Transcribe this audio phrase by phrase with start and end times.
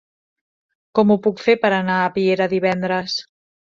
[0.99, 3.19] Com ho puc fer per anar a Piera divendres?